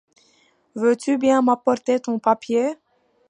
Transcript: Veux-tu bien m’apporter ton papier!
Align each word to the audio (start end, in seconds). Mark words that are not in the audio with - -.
Veux-tu 0.73 1.19
bien 1.19 1.43
m’apporter 1.43 1.99
ton 1.99 2.17
papier! 2.17 2.73